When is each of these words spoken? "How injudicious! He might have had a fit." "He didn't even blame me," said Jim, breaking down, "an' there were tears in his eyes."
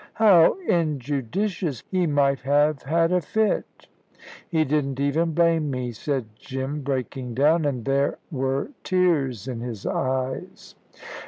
"How 0.15 0.53
injudicious! 0.67 1.83
He 1.91 2.07
might 2.07 2.39
have 2.39 2.81
had 2.81 3.11
a 3.11 3.21
fit." 3.21 3.85
"He 4.49 4.65
didn't 4.65 4.99
even 4.99 5.33
blame 5.35 5.69
me," 5.69 5.91
said 5.91 6.25
Jim, 6.35 6.81
breaking 6.81 7.35
down, 7.35 7.67
"an' 7.67 7.83
there 7.83 8.17
were 8.31 8.71
tears 8.83 9.47
in 9.47 9.59
his 9.59 9.85
eyes." 9.85 10.73